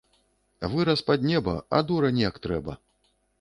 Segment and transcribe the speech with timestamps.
[0.71, 2.73] Вырас пад неба, а дурань як трэба